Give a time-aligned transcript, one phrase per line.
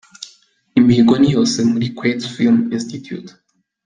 [0.79, 3.31] Imihigo ni yose muri Kwetu Film Institute.